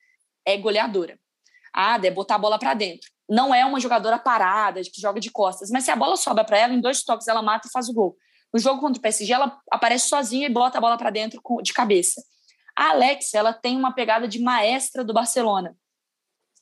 [0.47, 1.19] é goleadora.
[1.73, 5.21] A Ada é botar a bola para dentro não é uma jogadora parada, que joga
[5.21, 7.71] de costas, mas se a bola sobra para ela, em dois toques ela mata e
[7.71, 8.17] faz o gol.
[8.53, 11.73] No jogo contra o PSG, ela aparece sozinha e bota a bola para dentro de
[11.73, 12.21] cabeça.
[12.77, 15.77] A Alex, ela tem uma pegada de maestra do Barcelona.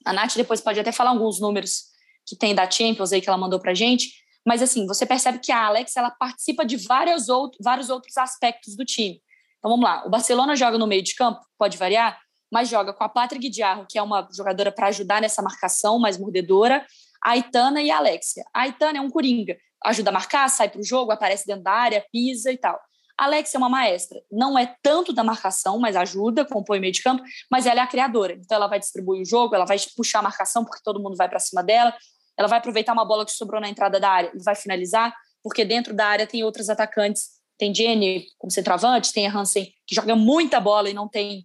[0.05, 1.85] A Nath depois pode até falar alguns números
[2.27, 4.13] que tem da Champions aí que ela mandou pra gente,
[4.47, 9.23] mas assim, você percebe que a Alex, ela participa de vários outros aspectos do time.
[9.59, 12.21] Então vamos lá, o Barcelona joga no meio de campo, pode variar,
[12.53, 16.19] mas joga com a Patrick Diarro, que é uma jogadora para ajudar nessa marcação mais
[16.19, 16.87] mordedora,
[17.25, 18.45] a Aitana e a Alexia.
[18.55, 21.73] A Aitana é um coringa, ajuda a marcar, sai para o jogo, aparece dentro da
[21.73, 22.79] área, pisa e tal.
[23.19, 26.93] A Alexia é uma maestra, não é tanto da marcação, mas ajuda, compõe o meio
[26.93, 28.35] de campo, mas ela é a criadora.
[28.35, 31.29] Então ela vai distribuir o jogo, ela vai puxar a marcação porque todo mundo vai
[31.29, 31.93] para cima dela,
[32.39, 35.65] ela vai aproveitar uma bola que sobrou na entrada da área e vai finalizar, porque
[35.65, 37.39] dentro da área tem outros atacantes.
[37.59, 41.45] Tem Jenny como centroavante, tem a Hansen que joga muita bola e não tem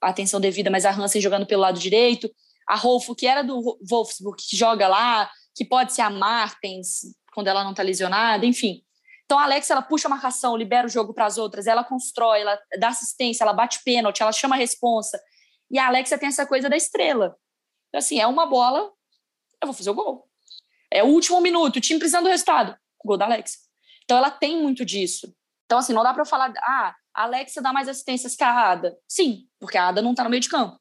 [0.00, 2.30] a atenção devida, mas a Hansen jogando pelo lado direito,
[2.66, 7.00] a Rolfo, que era do Wolfsburg, que joga lá, que pode ser a Martens,
[7.32, 8.82] quando ela não está lesionada, enfim.
[9.24, 12.40] Então a Alex, ela puxa a marcação, libera o jogo para as outras, ela constrói,
[12.40, 15.20] ela dá assistência, ela bate pênalti, ela chama a responsa.
[15.70, 17.36] E a Alexia tem essa coisa da estrela.
[17.88, 18.90] Então, assim, é uma bola,
[19.60, 20.28] eu vou fazer o gol.
[20.90, 22.76] É o último minuto, o time precisando do resultado.
[23.04, 23.58] Gol da Alexia.
[24.04, 25.34] Então ela tem muito disso.
[25.66, 28.96] Então, assim, não dá para falar, ah, a Alexia dá mais assistências que a Ada.
[29.08, 30.78] Sim, porque a Ada não está no meio de campo.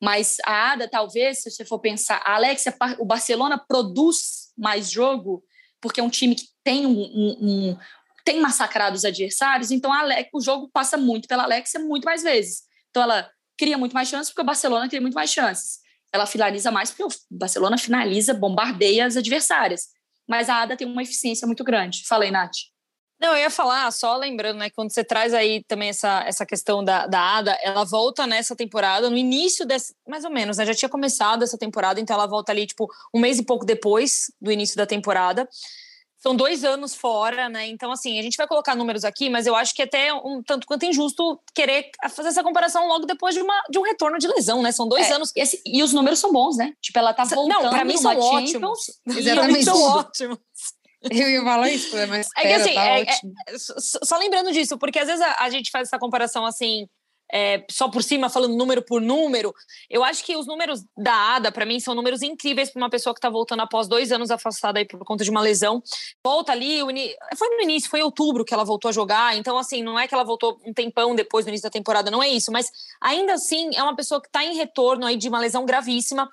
[0.00, 5.42] Mas a Ada, talvez, se você for pensar, a Alexia, o Barcelona produz mais jogo,
[5.80, 7.78] porque é um time que tem um, um, um
[8.24, 12.62] tem massacrado os adversários, então Alex, o jogo passa muito pela Alexia muito mais vezes.
[12.90, 15.80] Então ela cria muito mais chances porque o Barcelona cria muito mais chances.
[16.12, 19.88] Ela finaliza mais porque o Barcelona finaliza, bombardeia as adversárias.
[20.28, 22.04] Mas a Ada tem uma eficiência muito grande.
[22.06, 22.56] Falei, Nath.
[23.18, 26.84] Não, eu ia falar, só lembrando, né, quando você traz aí também essa, essa questão
[26.84, 30.74] da, da Ada, ela volta nessa temporada, no início dessa, mais ou menos, né, já
[30.74, 34.52] tinha começado essa temporada, então ela volta ali, tipo, um mês e pouco depois do
[34.52, 35.48] início da temporada.
[36.18, 37.68] São dois anos fora, né?
[37.68, 40.66] Então, assim, a gente vai colocar números aqui, mas eu acho que até um tanto
[40.66, 44.60] quanto injusto querer fazer essa comparação logo depois de, uma, de um retorno de lesão,
[44.62, 44.72] né?
[44.72, 45.30] São dois é, anos.
[45.36, 46.72] E, esse, e, os números são bons, né?
[46.80, 47.62] Tipo, ela tá voltando.
[47.62, 48.90] Não, pra mim são ótimos.
[49.06, 49.64] Exatamente.
[49.64, 50.38] são ótimos.
[51.10, 52.28] Eu ia falar isso, mas.
[52.36, 55.70] É que assim, tá é, é, só lembrando disso, porque às vezes a, a gente
[55.70, 56.86] faz essa comparação assim.
[57.32, 59.52] É, só por cima, falando número por número,
[59.90, 63.12] eu acho que os números da ADA, para mim, são números incríveis para uma pessoa
[63.12, 65.82] que está voltando após dois anos afastada aí por conta de uma lesão.
[66.24, 66.78] Volta ali,
[67.36, 70.06] foi no início, foi em outubro que ela voltou a jogar, então, assim, não é
[70.06, 73.34] que ela voltou um tempão depois do início da temporada, não é isso, mas ainda
[73.34, 76.30] assim é uma pessoa que está em retorno aí de uma lesão gravíssima.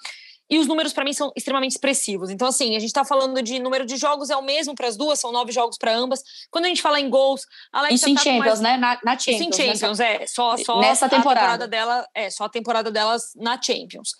[0.49, 2.29] E os números, para mim, são extremamente expressivos.
[2.29, 4.97] Então, assim, a gente está falando de número de jogos, é o mesmo para as
[4.97, 6.21] duas, são nove jogos para ambas.
[6.51, 8.59] Quando a gente fala em gols, a Alexa Isso em tá Champions, mais...
[8.59, 8.77] né?
[8.77, 9.41] Na, na Champions.
[9.41, 10.23] Isso em Champions, nessa...
[10.23, 10.27] é.
[10.27, 11.65] Só, só nessa temporada.
[11.65, 11.67] temporada.
[11.67, 14.11] dela, é, só a temporada delas na Champions.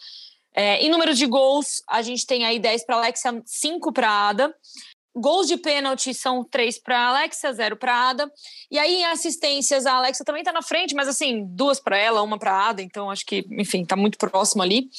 [0.56, 4.56] É, em número de gols, a gente tem aí 10 para Alexa, 5 para Ada.
[5.16, 8.32] Gols de pênalti são três para Alexa, zero para Ada.
[8.72, 12.24] E aí em assistências, a Alexa também está na frente, mas assim, duas para ela,
[12.24, 14.90] uma para Ada, então acho que, enfim, está muito próximo ali.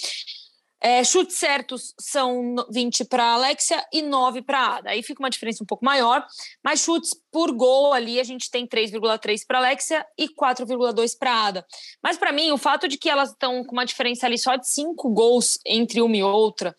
[0.87, 4.90] É, chutes certos são 20 para Alexia e 9 para Ada.
[4.90, 6.23] Aí fica uma diferença um pouco maior,
[6.62, 11.66] mas chutes por gol ali a gente tem 3,3 para Alexia e 4,2 para Ada.
[12.03, 14.68] Mas para mim, o fato de que elas estão com uma diferença ali só de
[14.68, 16.77] 5 gols entre uma e outra,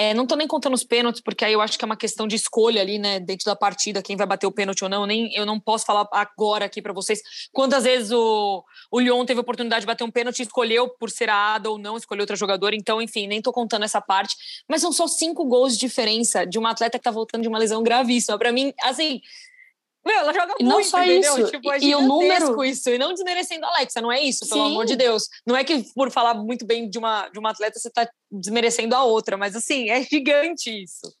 [0.00, 2.28] é, não estou nem contando os pênaltis, porque aí eu acho que é uma questão
[2.28, 5.04] de escolha ali, né, dentro da partida, quem vai bater o pênalti ou não.
[5.04, 7.20] Nem, eu não posso falar agora aqui para vocês
[7.52, 11.10] quantas vezes o, o Lyon teve a oportunidade de bater um pênalti e escolheu por
[11.10, 12.76] ser a Ada ou não, escolheu outra jogadora.
[12.76, 14.36] Então, enfim, nem estou contando essa parte.
[14.68, 17.58] Mas são só cinco gols de diferença de uma atleta que está voltando de uma
[17.58, 18.38] lesão gravíssima.
[18.38, 19.20] Para mim, assim,
[20.08, 21.38] meu, ela joga e muito, não só entendeu?
[21.38, 21.50] Isso.
[21.50, 24.64] Tipo, é e o número isso, e não desmerecendo a Alexa, não é isso, pelo
[24.64, 24.70] Sim.
[24.70, 25.28] amor de Deus.
[25.46, 28.94] Não é que por falar muito bem de uma, de uma atleta você tá desmerecendo
[28.94, 31.14] a outra, mas assim, é gigante isso.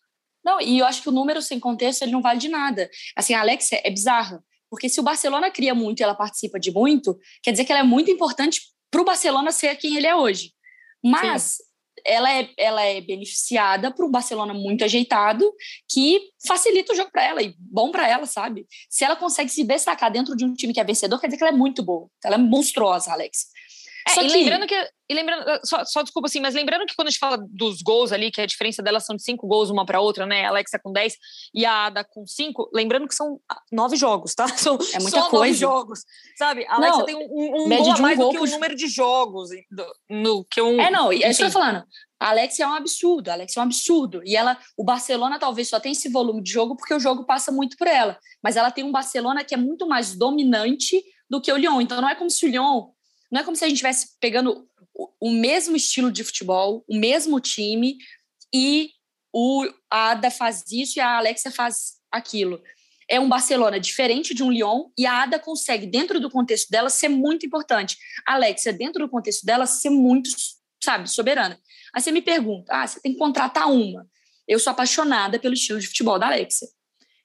[0.44, 2.88] Não, e eu acho que o número sem contexto ele não vale de nada.
[3.14, 6.72] Assim, a Alexa é bizarra, porque se o Barcelona cria muito e ela participa de
[6.72, 10.16] muito, quer dizer que ela é muito importante para o Barcelona ser quem ele é
[10.16, 10.52] hoje.
[11.04, 11.67] Mas Sim
[12.04, 15.50] ela é, ela é beneficiada por um Barcelona muito ajeitado
[15.88, 18.66] que facilita o jogo para ela e bom para ela, sabe?
[18.88, 21.44] Se ela consegue se destacar dentro de um time que é vencedor, quer dizer que
[21.44, 22.08] ela é muito boa.
[22.24, 23.46] Ela é monstruosa, Alex.
[24.08, 24.32] É, Só e que...
[24.32, 24.90] lembrando que.
[25.10, 27.80] E lembrando, ah, só, só, desculpa assim, mas lembrando que quando a gente fala dos
[27.80, 30.44] gols ali, que a diferença delas são de cinco gols uma para outra, né?
[30.44, 31.14] A Alexa com 10
[31.54, 34.46] e a Ada com cinco, lembrando que são ah, nove jogos, tá?
[34.58, 35.44] São é muita só coisa.
[35.46, 36.00] nove jogos,
[36.36, 36.66] sabe?
[36.66, 38.86] A Alexa não, tem um, um gol a mais um do que o número de
[38.86, 39.48] jogos.
[39.70, 41.84] Do, no, que um, é, não, é isso que eu tô falando.
[42.20, 44.20] A Alex é um absurdo, a Alex é um absurdo.
[44.24, 47.52] E ela, o Barcelona talvez só tenha esse volume de jogo porque o jogo passa
[47.52, 48.18] muito por ela.
[48.42, 51.80] Mas ela tem um Barcelona que é muito mais dominante do que o Lyon.
[51.80, 52.88] Então não é como se o Lyon
[53.30, 54.68] não é como se a gente estivesse pegando
[55.20, 57.98] o, mesmo estilo de futebol, o mesmo time,
[58.52, 58.90] e
[59.32, 62.60] o, a Ada faz isso e a Alexia faz aquilo.
[63.08, 66.90] É um Barcelona diferente de um Lyon e a Ada consegue, dentro do contexto dela,
[66.90, 67.96] ser muito importante.
[68.26, 70.30] A Alexia, dentro do contexto dela, ser muito,
[70.82, 71.58] sabe, soberana.
[71.94, 74.06] Aí você me pergunta, ah, você tem que contratar uma.
[74.46, 76.68] Eu sou apaixonada pelo estilo de futebol da Alexia.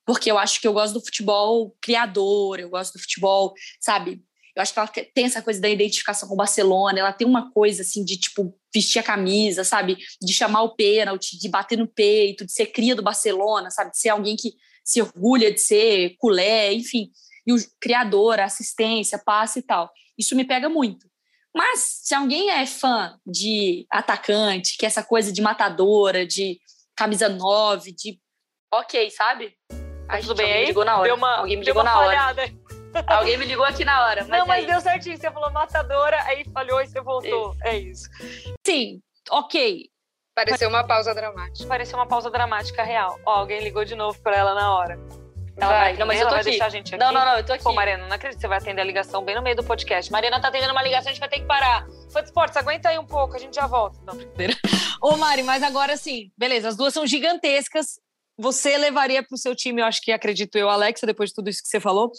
[0.05, 4.21] Porque eu acho que eu gosto do futebol criador, eu gosto do futebol, sabe,
[4.55, 7.51] eu acho que ela tem essa coisa da identificação com o Barcelona, ela tem uma
[7.51, 9.97] coisa assim de tipo vestir a camisa, sabe?
[10.21, 13.91] De chamar o pênalti, de bater no peito, de ser cria do Barcelona, sabe?
[13.91, 17.09] De ser alguém que se orgulha de ser culé, enfim.
[17.47, 19.89] E o criador, a assistência, passe e tal.
[20.17, 21.07] Isso me pega muito.
[21.55, 26.59] Mas se alguém é fã de atacante, que é essa coisa de matadora, de
[26.95, 28.19] camisa 9, de
[28.71, 29.55] ok, sabe?
[30.07, 30.73] Tá tudo bem aí?
[30.73, 32.35] Deu uma, alguém me ligou na hora.
[33.07, 34.25] Alguém me ligou aqui na hora.
[34.27, 35.17] Mas não, mas é deu certinho.
[35.17, 37.51] Você falou matadora, aí falhou e você voltou.
[37.53, 37.63] Isso.
[37.63, 38.09] É isso.
[38.65, 39.89] Sim, ok.
[40.35, 41.67] Pareceu uma pausa dramática.
[41.67, 43.19] Pareceu uma pausa dramática real.
[43.25, 44.99] Ó, alguém ligou de novo pra ela na hora.
[45.55, 45.97] Ela vai, vai.
[45.97, 46.43] Não, mas eu tô aqui.
[46.45, 47.03] deixar a gente aqui.
[47.03, 47.63] Não, não, não, eu tô aqui.
[47.63, 50.11] Pô, Mariana, não acredito que você vai atender a ligação bem no meio do podcast.
[50.11, 51.85] Mariana tá atendendo uma ligação, a gente vai ter que parar.
[52.11, 53.99] Foi de esportes, aguenta aí um pouco, a gente já volta.
[54.05, 54.55] Não, brincadeira.
[54.99, 57.99] Ô, Mari, mas agora sim, beleza, as duas são gigantescas.
[58.39, 61.61] Você levaria pro seu time, eu acho que acredito eu, Alexa, depois de tudo isso
[61.61, 62.11] que você falou.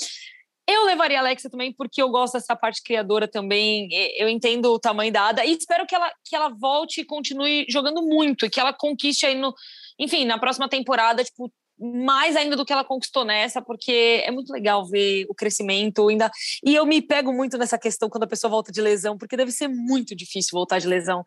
[0.67, 3.89] Eu levaria a Alexa também, porque eu gosto dessa parte criadora também.
[4.17, 7.67] Eu entendo o tamanho da Ada e espero que ela, que ela volte e continue
[7.69, 9.55] jogando muito, e que ela conquiste aí no.
[9.99, 14.53] Enfim, na próxima temporada, tipo, mais ainda do que ela conquistou nessa, porque é muito
[14.53, 16.31] legal ver o crescimento ainda.
[16.65, 19.53] E eu me pego muito nessa questão quando a pessoa volta de lesão, porque deve
[19.53, 21.23] ser muito difícil voltar de lesão.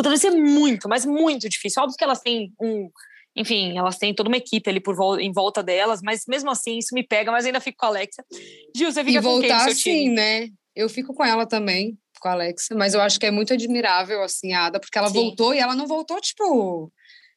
[0.00, 1.82] Deve ser muito, mas muito difícil.
[1.82, 2.90] Óbvio que elas têm um
[3.36, 6.78] enfim, elas têm toda uma equipe ali por vol em volta delas, mas mesmo assim
[6.78, 8.24] isso me pega, mas ainda fico com a Alexa.
[8.74, 10.48] Gil, você fica e com voltar quem sim, né?
[10.74, 14.22] Eu fico com ela também, com a Alexa, mas eu acho que é muito admirável,
[14.22, 15.14] assim, a Ada, porque ela sim.
[15.14, 16.92] voltou e ela não voltou, tipo.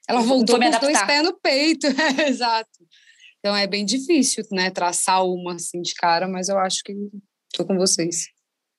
[0.08, 1.88] Ela eu voltou com os dois pés no peito,
[2.20, 2.70] é, exato.
[3.40, 6.94] Então é bem difícil, né, traçar uma assim de cara, mas eu acho que
[7.54, 8.26] tô com vocês.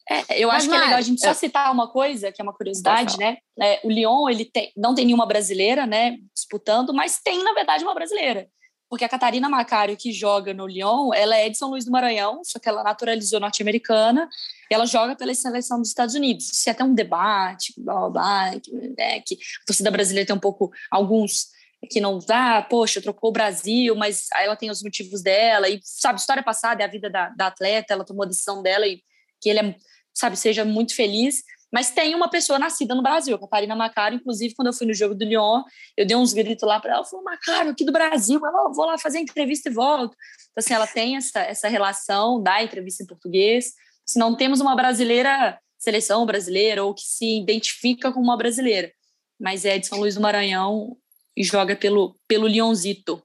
[0.08, 1.34] É, eu acho que é legal a gente só é.
[1.34, 3.38] citar uma coisa, que é uma curiosidade, né?
[3.60, 7.84] É, o Lyon, ele tem, não tem nenhuma brasileira, né, disputando, mas tem, na verdade,
[7.84, 8.46] uma brasileira.
[8.88, 12.42] Porque a Catarina Macário, que joga no Lyon, ela é de São Luís do Maranhão,
[12.44, 14.28] só que ela naturalizou norte-americana,
[14.70, 16.52] e ela joga pela seleção dos Estados Unidos.
[16.52, 20.36] Isso é até um debate, blá, blá, blá que, né, que a torcida brasileira tem
[20.36, 21.46] um pouco, alguns
[21.90, 25.68] que não dá, ah, poxa, trocou o Brasil, mas aí ela tem os motivos dela,
[25.68, 28.86] e sabe, história passada é a vida da, da atleta, ela tomou a decisão dela
[28.86, 29.02] e
[29.40, 29.76] que ele é
[30.14, 31.42] sabe, seja muito feliz.
[31.74, 34.14] Mas tem uma pessoa nascida no Brasil, a Catarina Macaro.
[34.14, 35.60] Inclusive, quando eu fui no jogo do Lyon,
[35.96, 37.00] eu dei uns gritos lá para ela.
[37.00, 40.14] Ela falou, Macaro, aqui do Brasil, eu vou lá fazer entrevista e volto.
[40.52, 43.72] Então, assim, ela tem essa, essa relação da entrevista em português.
[44.06, 48.92] Se não temos uma brasileira, seleção brasileira, ou que se identifica como uma brasileira.
[49.40, 50.96] Mas é de São Luís do Maranhão
[51.36, 53.20] e joga pelo, pelo Lyonzito.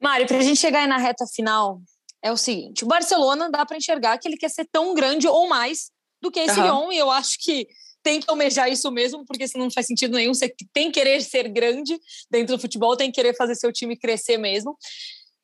[0.00, 1.80] Mari, para a gente chegar aí na reta final,
[2.22, 5.48] é o seguinte: o Barcelona dá para enxergar que ele quer ser tão grande ou
[5.48, 6.64] mais do que esse uhum.
[6.64, 7.66] Lyon, e eu acho que
[8.02, 10.32] tem que almejar isso mesmo, porque senão não faz sentido nenhum.
[10.32, 11.98] Você tem que querer ser grande
[12.30, 14.76] dentro do futebol, tem que querer fazer seu time crescer mesmo.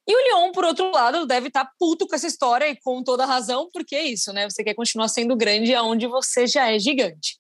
[0.07, 3.03] E o Lyon, por outro lado, deve estar tá puto com essa história e com
[3.03, 4.49] toda razão, porque é isso, né?
[4.49, 7.37] Você quer continuar sendo grande aonde você já é gigante.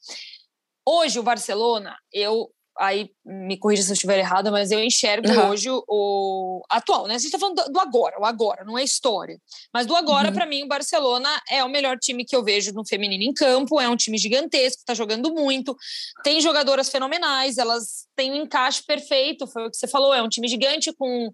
[0.86, 5.50] Hoje, o Barcelona, eu aí me corrija se eu estiver errada, mas eu enxergo uhum.
[5.50, 7.14] hoje o, o, atual, né?
[7.14, 9.38] A gente está falando do, do, agora, o agora, não é história.
[9.72, 10.34] Mas do agora, uhum.
[10.34, 13.80] para mim, o Barcelona é o melhor time que eu vejo no feminino em campo,
[13.80, 15.76] é um time gigantesco, está jogando muito,
[16.24, 20.28] tem jogadoras fenomenais, elas têm um encaixe perfeito, foi o que você falou, é um
[20.28, 21.30] time gigante com,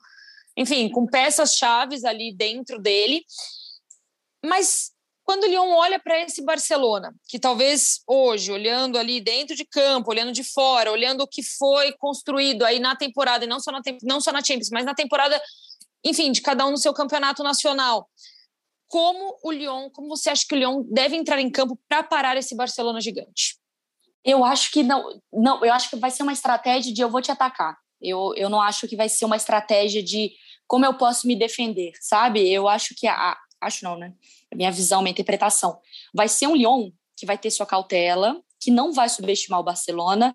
[0.56, 3.24] enfim, com peças chaves ali dentro dele.
[4.44, 4.92] Mas
[5.28, 10.10] quando o Lyon olha para esse Barcelona, que talvez hoje, olhando ali dentro de campo,
[10.10, 13.82] olhando de fora, olhando o que foi construído aí na temporada, e não só na,
[14.02, 15.38] não só na Champions, mas na temporada,
[16.02, 18.08] enfim, de cada um no seu campeonato nacional,
[18.86, 22.38] como o Lyon, como você acha que o Lyon deve entrar em campo para parar
[22.38, 23.58] esse Barcelona gigante?
[24.24, 27.20] Eu acho que não, não, eu acho que vai ser uma estratégia de eu vou
[27.20, 27.76] te atacar.
[28.00, 30.32] Eu, eu não acho que vai ser uma estratégia de
[30.66, 32.50] como eu posso me defender, sabe?
[32.50, 34.14] Eu acho que a, acho não, né?
[34.54, 35.78] Minha visão, minha interpretação.
[36.14, 40.34] Vai ser um Lyon que vai ter sua cautela, que não vai subestimar o Barcelona,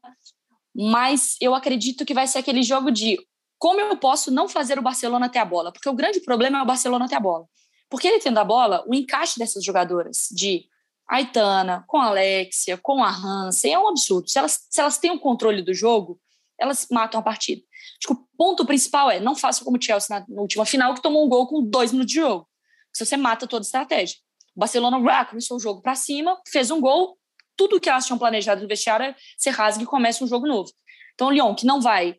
[0.76, 3.18] mas eu acredito que vai ser aquele jogo de
[3.58, 6.62] como eu posso não fazer o Barcelona ter a bola, porque o grande problema é
[6.62, 7.46] o Barcelona ter a bola.
[7.90, 10.66] Porque ele tendo a bola, o encaixe dessas jogadoras de
[11.08, 14.28] Aitana, com a Alexia, com a Hansen, é um absurdo.
[14.30, 16.20] Se elas, se elas têm o controle do jogo,
[16.60, 17.62] elas matam a partida.
[18.00, 21.02] Acho que o ponto principal é não faça como o Chelsea na última final, que
[21.02, 22.48] tomou um gol com dois minutos de jogo
[22.94, 24.18] se você mata toda a estratégia.
[24.56, 27.18] O Barcelona ah, começou o jogo para cima, fez um gol,
[27.56, 30.72] tudo que elas tinham planejado no vestiário é se rasga e começa um jogo novo.
[31.14, 32.18] Então, o Lyon que não vai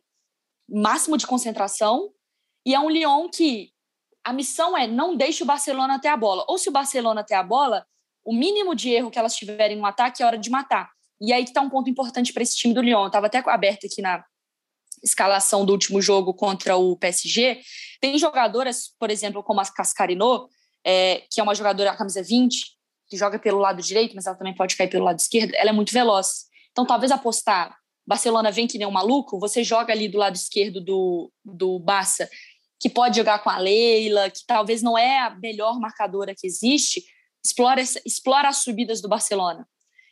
[0.67, 2.11] máximo de concentração
[2.65, 3.69] e é um Lyon que
[4.23, 6.43] a missão é não deixe o Barcelona ter a bola.
[6.47, 7.85] Ou se o Barcelona ter a bola,
[8.23, 10.89] o mínimo de erro que elas tiverem no ataque é hora de matar.
[11.21, 13.05] E aí que está um ponto importante para esse time do Lyon.
[13.05, 14.23] Estava até aberto aqui na
[15.03, 17.61] escalação do último jogo contra o PSG.
[18.01, 20.49] Tem jogadoras, por exemplo, como a Cascarino,
[20.85, 22.75] é, que é uma jogadora, a camisa 20,
[23.09, 25.73] que joga pelo lado direito, mas ela também pode cair pelo lado esquerdo, ela é
[25.73, 26.45] muito veloz.
[26.71, 30.79] Então, talvez apostar, Barcelona vem que nem um maluco, você joga ali do lado esquerdo
[30.79, 32.29] do, do Barça,
[32.79, 37.03] que pode jogar com a Leila, que talvez não é a melhor marcadora que existe,
[37.43, 39.67] explora, explora as subidas do Barcelona.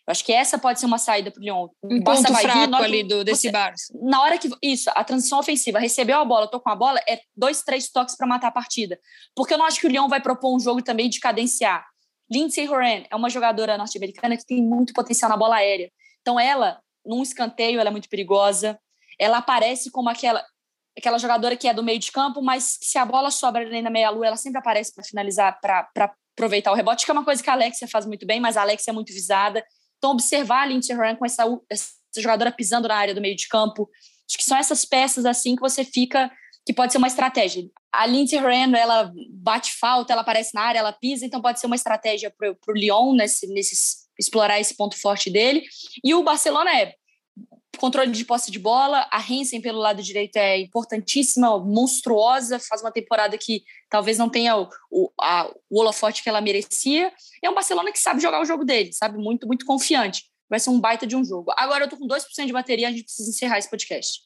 [0.06, 1.68] Eu acho que essa pode ser uma saída para o Lyon.
[1.82, 3.94] Um ponto fraco ali do, desse Barça.
[4.02, 4.50] Na hora que.
[4.62, 8.16] Isso, a transição ofensiva, recebeu a bola, tô com a bola, é dois, três toques
[8.18, 9.00] para matar a partida.
[9.34, 11.86] Porque eu não acho que o Lyon vai propor um jogo também de cadenciar.
[12.30, 15.89] Lindsay Horan é uma jogadora norte-americana que tem muito potencial na bola aérea.
[16.22, 18.78] Então, ela, num escanteio, ela é muito perigosa.
[19.18, 20.44] Ela aparece como aquela,
[20.98, 23.89] aquela jogadora que é do meio de campo, mas se a bola sobra ali na
[23.89, 25.88] meia-lua, ela sempre aparece para finalizar, para
[26.36, 28.62] aproveitar o rebote, que é uma coisa que a Alexia faz muito bem, mas a
[28.62, 29.63] Alexia é muito visada.
[30.04, 33.47] Então, observar a Lindsay Horan com essa, essa jogadora pisando na área do meio de
[33.47, 33.89] campo,
[34.27, 36.29] acho que são essas peças assim que você fica,
[36.65, 37.63] que pode ser uma estratégia.
[37.89, 41.67] A Lindsay Horan, ela bate falta, ela aparece na área, ela pisa, então pode ser
[41.67, 43.77] uma estratégia para o Lyon nesse, nesse,
[44.19, 45.63] explorar esse ponto forte dele.
[46.04, 46.95] E o Barcelona é
[47.78, 49.08] controle de posse de bola.
[49.12, 54.56] A Hansen pelo lado direito é importantíssima, monstruosa, faz uma temporada que talvez não tenha
[54.58, 55.10] o, o,
[55.69, 57.12] o holofote que ela merecia.
[57.44, 59.17] É um Barcelona que sabe jogar o jogo dele, sabe?
[59.17, 60.24] Muito, muito confiante.
[60.50, 61.52] Vai ser um baita de um jogo.
[61.58, 64.21] Agora eu tô com 2% de bateria, a gente precisa encerrar esse podcast.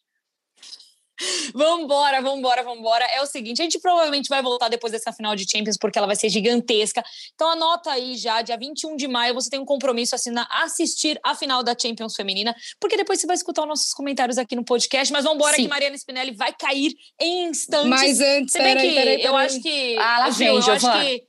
[1.53, 3.05] Vambora, vambora, vambora.
[3.05, 6.07] É o seguinte, a gente provavelmente vai voltar depois dessa final de Champions, porque ela
[6.07, 7.03] vai ser gigantesca.
[7.33, 11.19] Então anota aí já, dia 21 de maio, você tem um compromisso assim, na assistir
[11.23, 14.63] a final da Champions Feminina, porque depois você vai escutar os nossos comentários aqui no
[14.63, 15.11] podcast.
[15.11, 15.63] Mas vambora Sim.
[15.63, 17.89] que Mariana Spinelli vai cair em instantes.
[17.89, 19.97] Mas antes, peraí, peraí, eu acho que...
[19.97, 21.23] Ah, lá vem, eu acho que...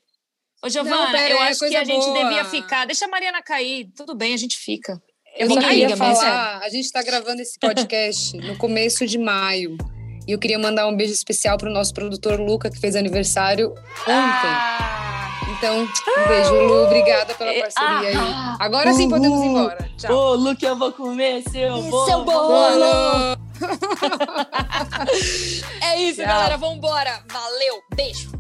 [0.65, 2.01] Ô, Giovana, Não, eu acho que a boa.
[2.01, 2.85] gente devia ficar.
[2.85, 3.93] Deixa a Mariana cair.
[3.97, 5.01] Tudo bem, a gente fica.
[5.39, 9.79] Eu, eu queria falar, a gente está gravando esse podcast no começo de maio.
[10.27, 13.71] E eu queria mandar um beijo especial para o nosso produtor Luca, que fez aniversário
[13.71, 14.11] ontem.
[14.11, 15.31] Ah.
[15.57, 16.87] Então, um beijo, Lu.
[16.87, 18.57] Obrigada pela é, parceria ah, aí.
[18.59, 19.91] Agora sim podemos ir embora.
[19.97, 20.13] Tchau.
[20.13, 22.07] Ô, Luca, eu vou comer seu bolo.
[22.07, 23.39] Seu bolo!
[25.83, 26.27] é isso, Tchau.
[26.27, 26.57] galera.
[26.57, 27.23] Vambora.
[27.31, 27.81] Valeu.
[27.95, 28.33] Beijo.